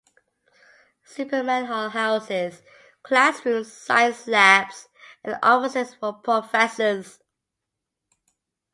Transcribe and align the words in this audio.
Simperman 1.07 1.67
Hall 1.67 1.89
houses 1.89 2.63
classrooms, 3.03 3.71
science 3.71 4.25
labs, 4.25 4.87
and 5.23 5.37
offices 5.43 5.93
for 5.93 6.11
professors. 6.11 7.19